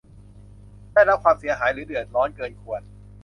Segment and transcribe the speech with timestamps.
[0.93, 2.81] ได้รับความเสียหายหรือเดือดร้อนเกินควร